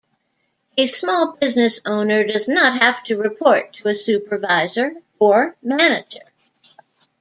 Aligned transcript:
A 0.77 0.87
small 0.87 1.33
business 1.33 1.79
owner 1.85 2.23
does 2.23 2.47
not 2.47 2.79
have 2.81 3.03
to 3.03 3.17
report 3.17 3.73
to 3.73 3.87
a 3.89 3.99
supervisor 3.99 4.95
or 5.19 5.55
manager. 5.61 6.23